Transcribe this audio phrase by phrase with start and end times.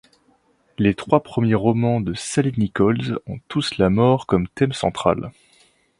[0.79, 5.31] Les trois premiers romans de Sally Nicholls ont tous la mort comme thème central.